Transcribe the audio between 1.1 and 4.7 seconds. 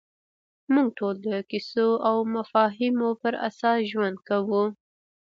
د کیسو او مفاهیمو پر اساس ژوند کوو.